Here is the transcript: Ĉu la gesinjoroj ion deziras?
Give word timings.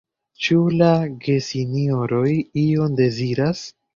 Ĉu 0.45 0.55
la 0.77 0.87
gesinjoroj 1.25 2.33
ion 2.65 2.99
deziras? 3.05 3.65